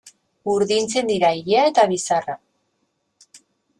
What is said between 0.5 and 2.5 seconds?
Urdintzen dira ilea eta bizarra.